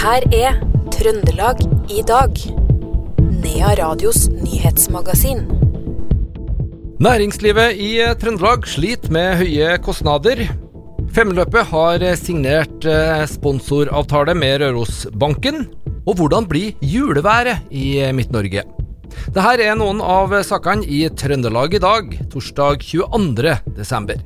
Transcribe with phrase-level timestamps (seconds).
[0.00, 0.54] her er
[0.94, 1.58] Trøndelag
[1.92, 2.32] i dag.
[3.20, 5.42] Nea Radios nyhetsmagasin.
[7.04, 7.90] Næringslivet i
[8.20, 10.40] Trøndelag sliter med høye kostnader.
[11.12, 15.66] Femmeløpet har signert eh, sponsoravtale med Rørosbanken.
[16.08, 18.64] Og hvordan blir juleværet i Midt-Norge?
[19.34, 24.20] Dette er noen av sakene i Trøndelag i dag, torsdag 22.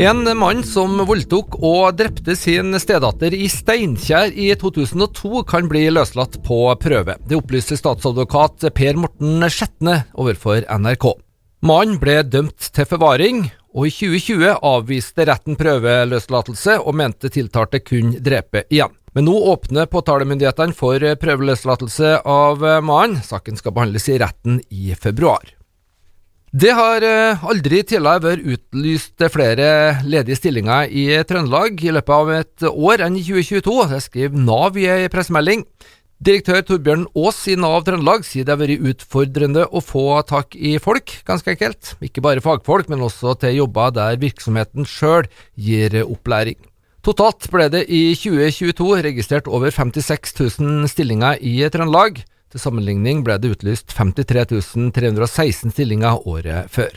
[0.00, 6.38] En mann som voldtok og drepte sin stedatter i Steinkjer i 2002, kan bli løslatt
[6.46, 7.18] på prøve.
[7.28, 11.04] Det opplyser statsadvokat Per Morten Skjetne overfor NRK.
[11.68, 13.44] Mannen ble dømt til forvaring,
[13.76, 18.96] og i 2020 avviste retten prøveløslatelse og mente tiltalte kunne drepe igjen.
[19.12, 23.20] Men nå åpner påtalemyndighetene for prøveløslatelse av mannen.
[23.20, 25.59] Saken skal behandles i retten i februar.
[26.50, 29.66] Det har eh, aldri tidligere vært utlyst flere
[30.02, 33.74] ledige stillinger i Trøndelag i løpet av et år enn i 2022.
[33.92, 35.62] Det skriver Nav i en pressemelding.
[36.18, 40.74] Direktør Torbjørn Aas i Nav Trøndelag sier det har vært utfordrende å få tak i
[40.82, 41.94] folk, ganske enkelt.
[42.02, 46.58] Ikke bare fagfolk, men også til jobber der virksomheten sjøl gir opplæring.
[47.06, 52.24] Totalt ble det i 2022 registrert over 56 000 stillinger i Trøndelag.
[52.50, 54.42] Til sammenligning ble det utlyst 53
[54.96, 56.90] 316 stillinger året før.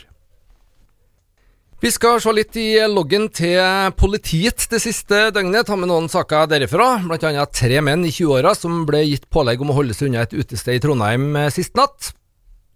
[1.84, 3.60] Vi skal se litt i loggen til
[3.98, 5.66] politiet det siste døgnet.
[5.68, 7.44] Ta med noen saker derifra, bl.a.
[7.52, 10.78] tre menn i 20-åra som ble gitt pålegg om å holde seg unna et utested
[10.78, 12.14] i Trondheim sist natt.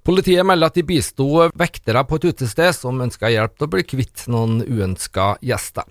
[0.05, 1.25] Politiet melder at de bisto
[1.57, 5.89] vektere på et utested som ønska hjelp til å bli kvitt noen uønska gjester.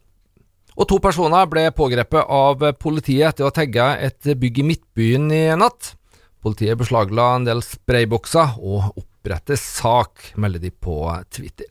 [0.77, 5.43] Og to personer ble pågrepet av politiet etter å ha et bygg i Midtbyen i
[5.57, 5.95] natt.
[6.43, 11.01] Politiet beslagla en del spraybokser og oppretter sak, melder de på
[11.33, 11.69] Twitter.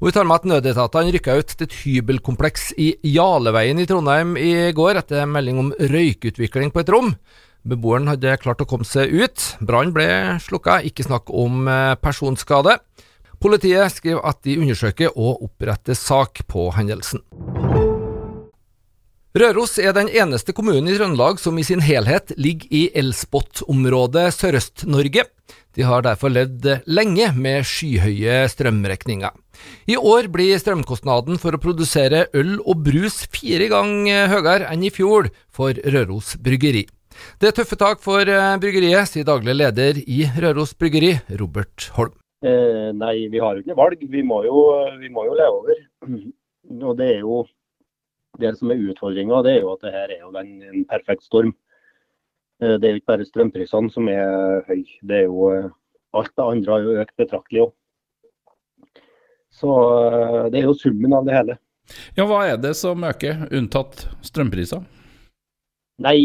[0.00, 4.36] Og Vi tar med at nødetatene rykka ut til et hybelkompleks i Jaleveien i Trondheim
[4.40, 7.12] i går etter melding om røykutvikling på et rom.
[7.68, 9.44] Beboeren hadde klart å komme seg ut.
[9.60, 10.08] Brannen ble
[10.40, 12.78] slukka, ikke snakk om eh, personskade.
[13.38, 17.22] Politiet skriver at de undersøker og oppretter sak på hendelsen.
[19.36, 25.26] Røros er den eneste kommunen i Trøndelag som i sin helhet ligger i elspot-området Sørøst-Norge.
[25.76, 29.34] De har derfor levd lenge med skyhøye strømregninger.
[29.92, 34.92] I år blir strømkostnaden for å produsere øl og brus fire ganger høyere enn i
[34.96, 36.86] fjor for Røros Bryggeri.
[37.36, 42.16] Det er tøffe tak for eh, bryggeriet, sier daglig leder i Røros Bryggeri, Robert Holm.
[42.40, 44.08] Eh, nei, vi har jo ikke valg.
[44.08, 44.64] Vi må jo,
[45.02, 45.86] vi må jo leve over.
[46.88, 47.42] Og det er jo
[48.40, 51.54] det som er utfordringa, er jo at det her er jo en, en perfekt storm.
[52.62, 55.70] Eh, det er jo ikke bare strømprisene som er høye, det er jo eh,
[56.18, 57.74] alt det andre har jo økt betraktelig òg.
[59.58, 59.74] Så
[60.10, 61.58] eh, det er jo summen av det hele.
[62.18, 64.82] Ja, Hva er det som øker, unntatt strømpriser?
[66.04, 66.18] Nei,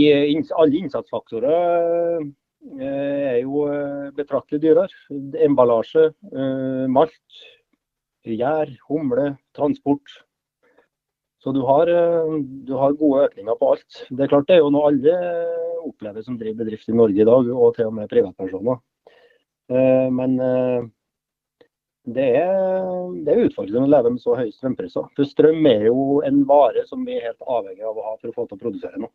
[0.54, 2.20] alle innsatsfaktorer
[2.84, 3.64] er jo
[4.14, 5.00] betraktelig dyrere.
[5.42, 6.12] Emballasje,
[6.94, 7.40] malt,
[8.28, 10.20] gjær, humle, transport.
[11.44, 14.02] Så du har, eh, du har, gode økninger på alt.
[14.10, 15.16] Det er klart det er jo noe alle
[15.84, 18.80] opplever som driver bedrift i Norge i dag, og til og med privatpersoner.
[19.74, 20.86] Eh, men eh,
[22.16, 22.56] det er,
[23.26, 25.12] det er utfordrende å leve med så høye strømpriser.
[25.18, 28.32] For strøm er jo en vare som vi er helt avhengig av å ha for
[28.32, 29.12] å få til å produsere noe.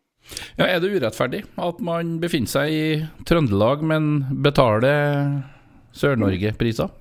[0.61, 2.87] Ja, Er det urettferdig at man befinner seg i
[3.29, 5.45] Trøndelag, men betaler
[5.97, 6.93] Sør-Norge-priser?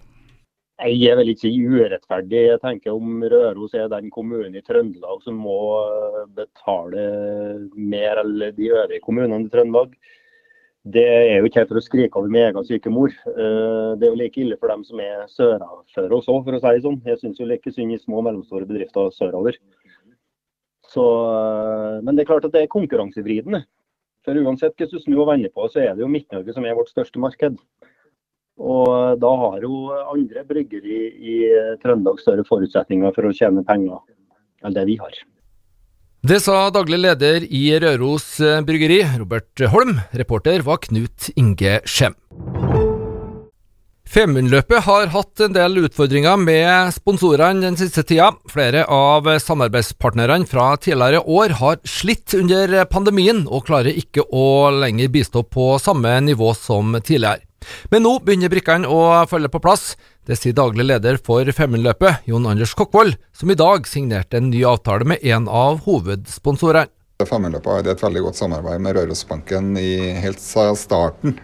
[0.77, 2.41] Jeg vil ikke si urettferdig.
[2.51, 7.05] Jeg tenker om Røros er den kommunen i Trøndelag som må eh, betale
[7.73, 9.95] mer enn de øvrige kommunene i Trøndelag.
[10.87, 13.09] Det er jo ikke helt for å skrike over min egen syke mor.
[13.09, 16.61] Eh, det er jo like ille for dem som er sørafor oss òg, for å
[16.61, 17.01] si det sånn.
[17.09, 19.57] Jeg syns jo like synd i små og mellomstore bedrifter sørover.
[20.93, 23.65] Så, eh, men det er klart at det er konkurransevridende.
[24.27, 26.77] For uansett hvordan du snur og vender på, så er det jo Midt-Norge som er
[26.77, 27.57] vårt største marked.
[28.57, 31.39] Og da har jo andre bryggeri i
[31.83, 33.99] Trøndelag større forutsetninger for å tjene penger
[34.65, 35.17] enn det vi har.
[36.27, 39.99] Det sa daglig leder i Røros Bryggeri, Robert Holm.
[40.17, 42.17] Reporter var Knut Inge Skjem.
[44.07, 48.29] Femundløpet har hatt en del utfordringer med sponsorene den siste tida.
[48.47, 55.11] Flere av samarbeidspartnerne fra tidligere år har slitt under pandemien, og klarer ikke å lenger
[55.11, 57.43] bistå på samme nivå som tidligere.
[57.91, 59.97] Men nå begynner brikkene å følge på plass.
[60.23, 64.63] Det sier daglig leder for Femundløpet, Jon Anders Kokkvold, som i dag signerte en ny
[64.71, 66.87] avtale med en av hovedsponsorene.
[67.25, 71.39] Femundløpet har et veldig godt samarbeid med Rørosbanken i helt siden starten.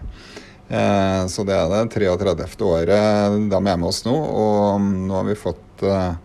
[0.68, 2.64] Eh, så det er det 33.
[2.64, 4.14] året de er med oss nå.
[4.14, 6.16] Og nå har vi fått eh,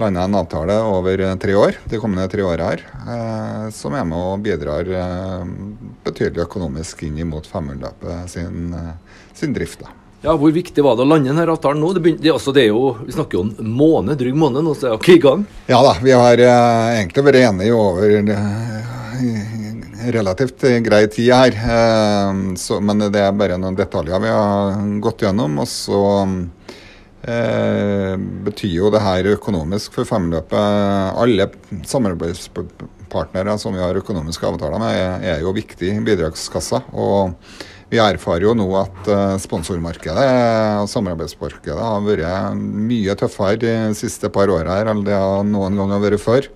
[0.00, 4.18] landa en avtale over tre år, de kommende tre åra her, eh, som er med
[4.20, 4.88] og bidrar
[6.04, 8.74] betydelig økonomisk inn mot Femundløpet sin,
[9.34, 9.84] sin drift.
[9.84, 10.00] da.
[10.24, 11.90] Ja, Hvor viktig var det å lande denne avtalen nå?
[11.92, 14.72] Det, begynte, altså, det er jo, Vi snakker jo om en måned, drygg måned, nå
[14.72, 15.42] så er dere i gang?
[15.68, 18.14] Ja da, vi har eh, egentlig vært enige over
[20.12, 21.56] relativt grei tid her.
[21.56, 25.58] Eh, så, men det er bare noen detaljer vi har gått gjennom.
[25.62, 26.00] Og så
[27.24, 28.14] eh,
[28.48, 31.48] betyr jo det her økonomisk for femløpet Alle
[31.88, 37.38] samarbeidspartnere som vi har økonomiske avtaler med, er, er jo viktig bidragskassa, og
[37.92, 40.26] vi erfarer jo nå at eh, sponsormarkedet
[40.80, 45.94] og samarbeidsmarkedet har vært mye tøffere de siste par åra enn det har noen gang
[45.94, 46.48] har vært før.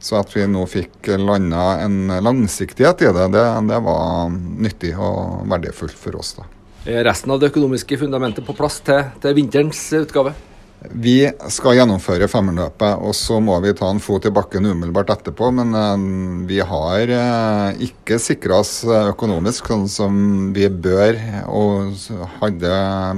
[0.00, 5.48] Så at vi nå fikk landa en langsiktighet i det, det, det var nyttig og
[5.50, 6.36] verdifullt for oss.
[6.38, 6.46] da.
[6.88, 10.36] Er resten av det økonomiske fundamentet på plass til, til vinterens utgave?
[10.78, 15.50] Vi skal gjennomføre femmerløpet, og så må vi ta en fot i bakken umiddelbart etterpå.
[15.58, 20.22] Men uh, vi har uh, ikke sikra oss økonomisk sånn som
[20.54, 21.18] vi bør
[21.50, 21.98] og
[22.38, 22.70] hadde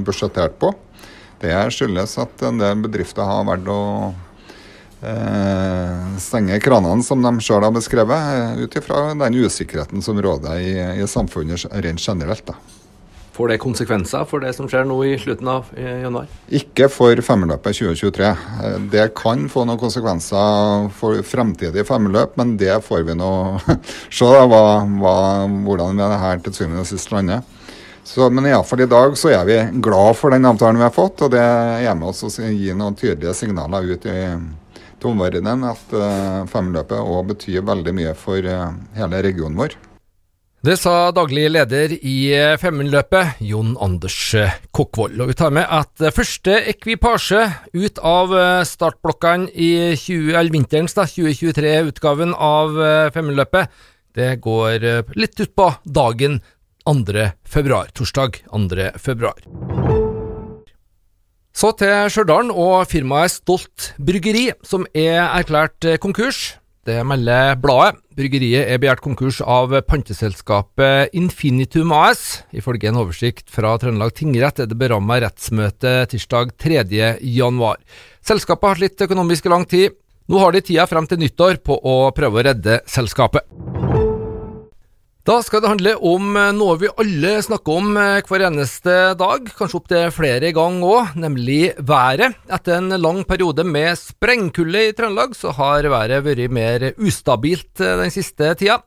[0.08, 0.72] budsjettert på.
[1.40, 3.80] Det skyldes at en del bedrifter har valgt å
[4.10, 4.29] Eh,
[6.20, 10.75] stenge kranene, som de sjøl har beskrevet, eh, ut ifra den usikkerheten som råder i,
[11.00, 12.44] i samfunnet rent generelt.
[12.47, 12.55] Da.
[13.32, 16.26] Får det konsekvenser for det som skjer nå i slutten av januar?
[16.52, 18.26] Ikke for femmeløpet 2023.
[18.26, 23.32] Eh, det kan få noen konsekvenser for fremtidige femmeløp, men det får vi nå
[24.19, 24.64] se da, hva,
[25.00, 25.17] hva,
[25.64, 27.47] hvordan det her til syvende og sist lander.
[28.05, 31.23] Så, men iallfall i dag så er vi glad for den avtalen vi har fått,
[31.25, 34.20] og det er med oss å gi noen tydelige signaler ut i
[35.08, 39.76] omverdenen at uh, femløpet òg betyr veldig mye for uh, hele regionen vår.
[40.61, 44.19] Det sa daglig leder i eh, Femundløpet, Jon Anders
[44.76, 45.17] Kokkvold.
[45.25, 48.37] Og vi tar med at første ekvipasje ut av
[48.69, 52.76] startblokkene i 20, vinterens 2023-utgaven av
[53.17, 53.73] Femundløpet,
[54.12, 54.85] det går
[55.17, 56.43] litt utpå dagen
[56.85, 57.31] 2.
[57.49, 58.93] februar, torsdag 2.
[59.00, 59.79] februar.
[61.50, 66.61] Så til Stjørdal og firmaet Stolt Bryggeri, som er erklært konkurs.
[66.87, 67.99] Det melder bladet.
[68.17, 72.43] Bryggeriet er begjært konkurs av panteselskapet Infinitum AS.
[72.56, 77.20] Ifølge en oversikt fra Trøndelag tingrett er det beramma rettsmøte tirsdag 3.1.
[78.25, 79.97] Selskapet har slitt økonomisk i lang tid.
[80.31, 83.89] Nå har de tida frem til nyttår på å prøve å redde selskapet.
[85.30, 89.44] Da skal det handle om eh, noe vi alle snakker om eh, hver eneste dag,
[89.54, 92.34] kanskje opptil flere ganger òg, nemlig været.
[92.50, 98.00] Etter en lang periode med sprengkulde i Trøndelag, så har været vært mer ustabilt eh,
[98.00, 98.80] den siste tida.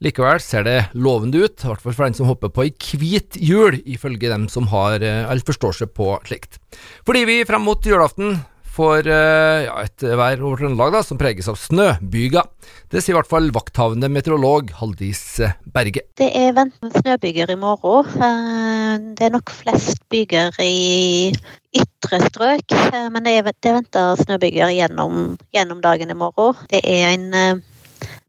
[0.00, 3.36] Likevel ser det lovende ut, i hvert fall for den som hopper på ei hvit
[3.36, 6.56] jul, ifølge dem som har eller forstår seg på slikt.
[7.04, 8.38] Fordi vi frem mot julaften
[8.70, 12.46] for eh, ja, et vær over Trøndelag da, som preges av snøbyger.
[12.90, 16.04] Det sier i hvert fall vakthavende meteorolog Haldis eh, Berge.
[16.20, 18.10] Det er ventet snøbyger i morgen.
[18.14, 21.32] Eh, det er nok flest byger i
[21.76, 22.74] ytre strøk,
[23.14, 26.58] men det er, det venta snøbyger gjennom, gjennom, dagen i morgen.
[26.70, 27.60] Det er en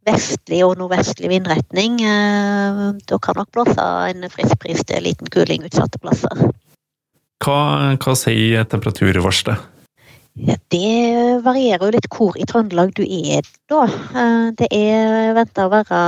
[0.05, 1.97] vestlig og nordvestlig vindretning.
[3.09, 6.45] Da kan nok blåse en frisk pris til liten kuling utsatte plasser.
[7.41, 7.61] Hva,
[7.97, 9.80] hva sier temperaturvarselet?
[10.35, 13.83] Det varierer jo litt hvor i Trøndelag du er da.
[14.15, 15.99] Eh, det er venta å være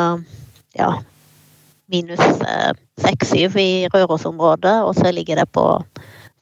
[0.79, 0.89] ja,
[1.91, 2.71] minus eh,
[3.03, 5.67] seks-syv i Rørosområdet, og så ligger det på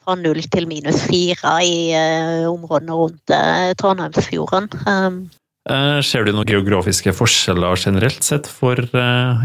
[0.01, 3.33] fra null til minus fire i uh, områdene rundt
[3.77, 4.65] Trondheimsfjorden.
[4.89, 5.19] Um,
[6.01, 8.81] ser du noen geografiske forskjeller generelt sett for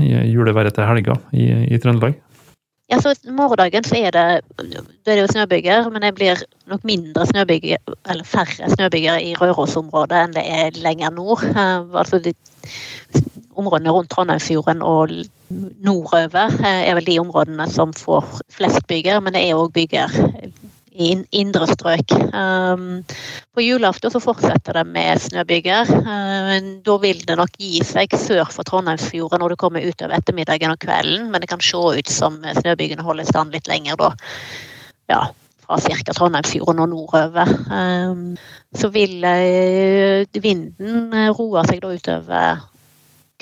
[0.00, 2.16] juleværet til helga i, i Trøndelag?
[2.88, 4.24] Ja, så Morgendagen så er det
[5.06, 10.20] da er jo snøbyger, men det blir nok mindre snøbyger, eller færre snøbyger i Rørosområdet
[10.20, 11.42] enn det er lenger nord.
[11.50, 12.34] Uh, altså de,
[13.56, 15.10] Områdene rundt Trondheimsfjorden og
[15.82, 20.14] nordover uh, er vel de områdene som får flest byger, men det er òg byger
[20.96, 22.12] i indre strøk.
[22.32, 23.02] Um,
[23.54, 25.90] på julaften så fortsetter det med snøbyger.
[25.96, 30.74] Um, da vil det nok gi seg sør for Trondheimsfjorden når du kommer utover ettermiddagen
[30.74, 34.12] og kvelden, men det kan se ut som snøbygene holder stand litt lenger da.
[35.12, 35.24] Ja,
[35.66, 36.12] fra ca.
[36.12, 37.52] Trondheimsfjorden og nordover.
[37.70, 38.32] Um,
[38.76, 42.64] så vil uh, vinden roe seg da utover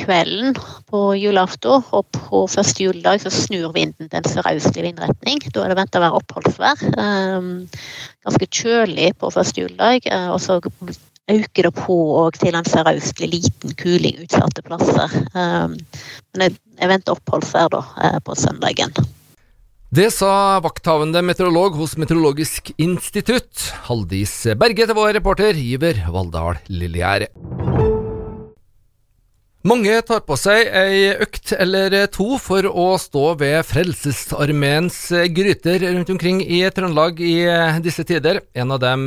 [0.00, 0.56] kvelden
[0.90, 5.40] på julaften, og på første juledag så snur vinden til en sørøstlig vindretning.
[5.54, 6.84] Da er det venta å være oppholdsvær.
[6.98, 7.50] Um,
[8.26, 10.60] ganske kjølig på første juledag, uh, og så
[11.30, 11.98] øker det på
[12.36, 15.18] til en sørøstlig liten kuling utsatte plasser.
[15.32, 15.78] Um,
[16.34, 18.96] men jeg, venter oppholdsvær da uh, på søndagen.
[19.94, 27.30] Det sa vakthavende meteorolog hos Meteorologisk institutt, Haldis Berge, til vår reporter Iver Valldal Lillegjerde.
[29.64, 34.98] Mange tar på seg ei økt eller to for å stå ved Frelsesarmeens
[35.32, 37.38] gryter rundt omkring i Trøndelag i
[37.80, 38.42] disse tider.
[38.52, 39.06] En av dem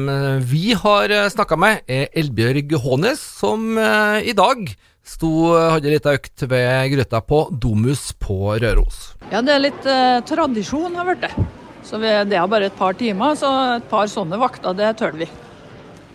[0.49, 4.65] vi har snakka med, er Elbjørg Hånes, som eh, i dag
[5.05, 5.29] sto,
[5.77, 9.11] hadde litt økt ved gryta på Domus på Røros.
[9.29, 11.49] Ja, det er litt eh, tradisjon har vært det.
[11.85, 15.21] Så vi, det er bare et par timer, så et par sånne vakter, det tør
[15.21, 15.29] vi.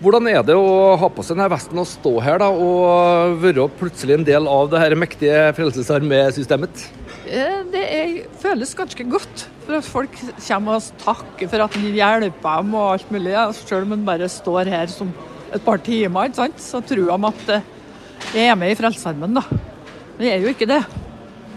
[0.03, 3.69] Hvordan er det å ha på seg denne vesten og stå her da, og være
[3.79, 6.89] plutselig en del av det her mektige Frelsesarmé-systemet?
[7.31, 9.45] Eh, Det er, føles ganske godt.
[9.63, 13.37] For at folk kommer og takker for at en hjelper dem og alt mulig.
[13.61, 15.15] Selv om en bare står her som
[15.55, 17.71] et par timer, så tror de at eh,
[18.35, 19.15] jeg er med i.
[19.23, 19.39] Men
[20.19, 20.83] jeg er jo ikke det.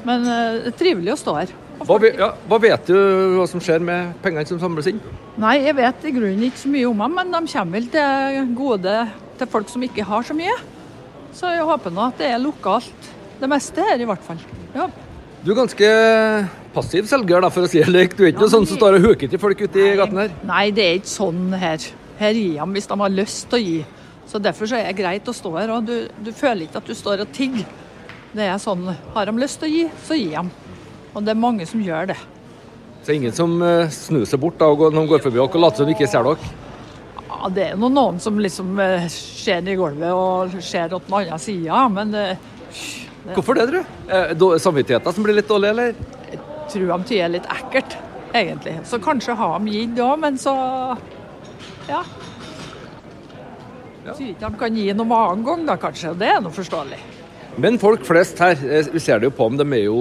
[0.05, 1.57] Men eh, det er trivelig å stå her.
[1.83, 2.95] Hva, ja, hva vet du
[3.35, 5.01] hva som skjer med pengene som samles inn?
[5.41, 8.53] Nei, jeg vet i grunnen ikke så mye om dem, men de kommer vel til
[8.55, 8.95] gode
[9.39, 10.55] til folk som ikke har så mye.
[11.35, 13.09] Så jeg håper nå at det er lokalt,
[13.41, 14.39] det meste her i hvert fall.
[14.75, 14.87] Ja.
[15.43, 15.89] Du er ganske
[16.73, 18.15] passiv selger, da, for å si det likt.
[18.17, 20.23] Du er ikke Ja, noe sånn som står og huker til folk ute i gaten
[20.23, 20.31] her.
[20.47, 21.83] Nei, det er ikke sånn her.
[22.17, 23.79] Her gir de hvis de har lyst til å gi.
[24.31, 25.75] Så derfor så er det greit å stå her.
[25.75, 27.67] Og du, du føler ikke at du står og tigger.
[28.35, 30.64] Det er sånn, Har de lyst til å gi, så gir de.
[31.15, 32.17] Og det er mange som gjør det.
[33.01, 35.47] Så det ingen som eh, snur seg bort da, og når de går forbi dere
[35.47, 36.53] og later som de ikke ser dere.
[37.29, 41.17] Ja, Det er noen som liksom eh, ser ned i gulvet og ser åt den
[41.21, 42.27] andre sida, men det,
[43.33, 43.93] Hvorfor det, tror du?
[44.13, 45.95] Eh, Samvittigheten som blir litt dårlig, eller?
[46.69, 47.97] tror de tyder litt ekkelt,
[48.33, 48.79] egentlig.
[48.89, 50.53] Så kanskje har de gitt òg, men så
[51.89, 52.01] ja.
[54.15, 56.11] Sier ikke de kan gi noe annen gang, da kanskje.
[56.13, 56.99] og Det er nå forståelig.
[57.57, 59.99] Men folk flest her, eh, vi ser det jo på dem, de, jo,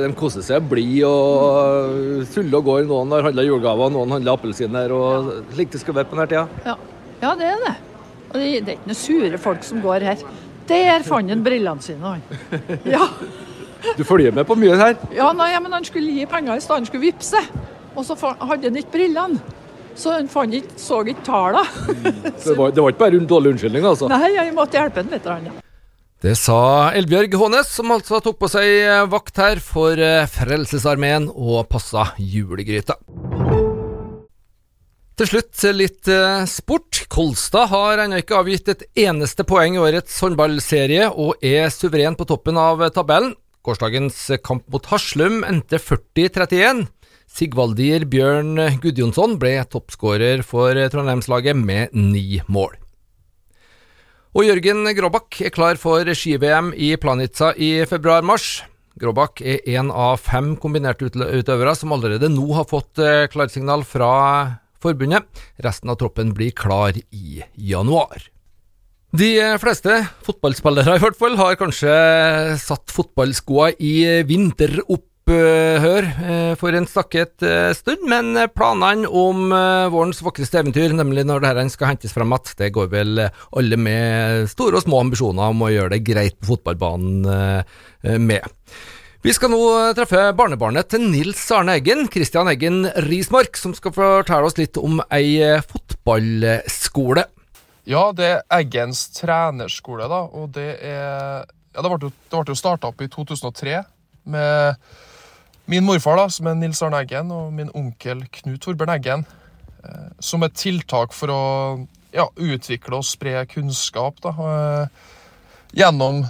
[0.00, 2.86] de koser seg, blide og suller og går.
[2.88, 6.46] Noen har handla julegaver, noen handler appelsiner og slik det skal være på denne tida.
[6.64, 6.76] Ja,
[7.20, 7.74] ja det er det.
[8.30, 10.24] Og det, det er ikke noen sure folk som går her.
[10.70, 12.24] Der fant han brillene sine, han.
[12.96, 13.10] Ja,
[13.96, 14.96] Du følger med på mye her.
[15.14, 17.44] ja nei, men han skulle gi penger i stedet, han skulle vippse.
[17.94, 19.38] Og så hadde han ikke brillene.
[19.96, 21.62] Så han ikke, så ikke tallene.
[22.40, 24.08] Det var, det var ikke bare en dårlig unnskyldning, altså.
[24.12, 25.24] Nei, jeg måtte hjelpe han litt.
[25.24, 25.60] grann, Ja.
[26.24, 31.26] Det sa Elbjørg Hånes, som altså tok på seg eh, vakt her for eh, Frelsesarmeen
[31.28, 32.96] og passa julegryta.
[35.16, 37.02] Til slutt litt eh, sport.
[37.12, 42.28] Kolstad har ennå ikke avgitt et eneste poeng i årets håndballserie, og er suveren på
[42.32, 43.36] toppen av tabellen.
[43.66, 46.86] Gårsdagens kamp mot Haslum endte 40-31.
[47.28, 52.85] Sigvaldir Bjørn Gudjonsson ble toppskårer for Trondheimslaget med ni mål.
[54.36, 58.66] Og Jørgen Gråbakk er klar for ski-VM i Planica i februar-mars.
[59.00, 64.10] Gråbakk er en av fem kombinerte utøvere som allerede nå har fått eh, klarsignal fra
[64.84, 65.24] forbundet.
[65.64, 68.28] Resten av troppen blir klar i januar.
[69.16, 71.96] De fleste fotballspillere i hvert fall har kanskje
[72.60, 73.96] satt fotballskoa i
[74.28, 81.24] vinteropphør eh, for en stakket eh, stund, men planene om eh, vårens vakreste eventyr, nemlig
[81.26, 85.54] når dette skal hentes fram igjen, det går vel alle med store og små ambisjoner
[85.54, 88.46] om å gjøre det greit på fotballbanen eh, med.
[89.26, 89.60] Vi skal nå
[89.98, 95.00] treffe barnebarnet til Nils Arne Eggen, Christian Eggen Rismark, som skal fortelle oss litt om
[95.10, 97.26] ei fotballskole.
[97.90, 100.22] Ja, det er Eggens trenerskole, da.
[100.30, 101.44] Og det er
[101.76, 103.82] Ja, det ble jo, det starta opp i 2003
[104.32, 104.86] med
[105.66, 109.26] min morfar, da, som er Nils Arne Eggen, og min onkel Knut Torbjørn Eggen.
[109.84, 111.42] Eh, som et tiltak for å
[112.14, 115.14] ja, utvikle og spre kunnskap da, eh,
[115.76, 116.24] gjennom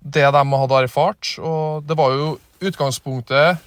[0.00, 1.34] det de hadde erfart.
[1.38, 3.60] Og det var jo utgangspunktet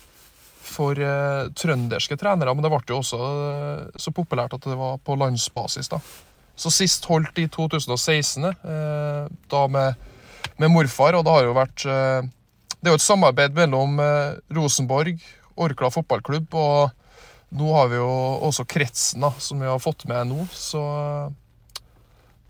[0.64, 3.20] for eh, trønderske trenere, men det ble jo også
[4.00, 5.92] så populært at det var på landsbasis.
[5.94, 6.02] da.
[6.56, 10.10] Så sist holdt i 2016, eh, da med,
[10.58, 11.86] med morfar, og det har jo vært
[12.84, 15.22] Det er jo et samarbeid mellom eh, Rosenborg,
[15.64, 18.10] Orkla fotballklubb, og nå har vi jo
[18.44, 20.44] også kretsen, da, som vi har fått med nå.
[20.52, 21.78] Så eh,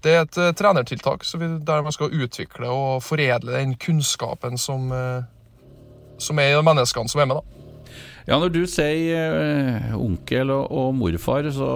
[0.01, 4.89] det er et eh, trenertiltak vi, der man skal utvikle og foredle den kunnskapen som,
[6.17, 7.37] som er i de menneskene som er med.
[7.37, 7.62] da.
[8.23, 11.71] Ja, når du sier eh, onkel og, og morfar, så,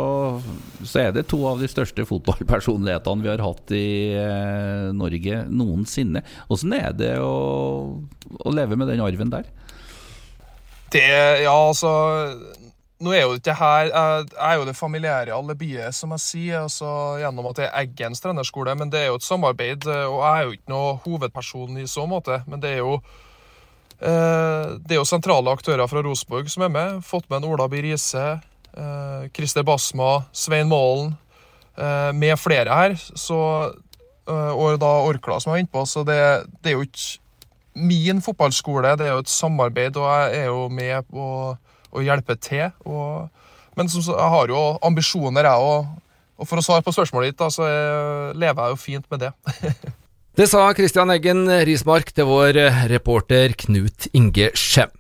[0.80, 6.24] så er det to av de største fotballpersonlighetene vi har hatt i eh, Norge noensinne.
[6.48, 7.34] Åssen er det å,
[8.40, 9.52] å leve med den arven der?
[10.94, 11.04] Det,
[11.44, 11.90] ja, altså
[13.04, 16.88] Nå er jo ikke her Jeg er jo det familiære alibiet, som jeg sier, altså,
[17.20, 18.74] gjennom at det er Eggens trenerskole.
[18.80, 22.08] Men det er jo et samarbeid, og jeg er jo ikke noe hovedperson i så
[22.10, 22.40] måte.
[22.48, 23.27] Men det er jo Eh,
[23.98, 27.00] det er jo sentrale aktører fra Rosenborg som er med.
[27.06, 28.26] Fått med en Ola By Riise,
[28.78, 31.16] eh, Christer Basma, Svein Målen,
[31.78, 32.96] eh, med flere her.
[33.16, 33.74] Så,
[34.28, 35.86] eh, og da Orkla som er innpå.
[35.88, 37.20] Så det, det er jo ikke
[37.76, 41.58] min fotballskole, det er jo et samarbeid, og jeg er jo med på
[41.94, 42.72] å hjelpe til.
[42.86, 43.30] Og,
[43.78, 45.86] men som, jeg har jo ambisjoner, jeg òg.
[46.38, 47.66] Og for å svare på spørsmålet ditt, da, så
[48.38, 49.32] lever jeg jo fint med det.
[50.38, 52.60] Det sa Christian Eggen Rismark til vår
[52.92, 54.92] reporter Knut Inge Skjem.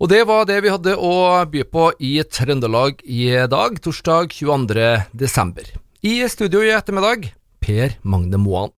[0.00, 1.12] Og det var det vi hadde å
[1.52, 4.88] by på i Trøndelag i dag, torsdag 22.
[5.12, 5.68] desember.
[6.00, 8.72] I studio i ettermiddag, Per Magne Moan.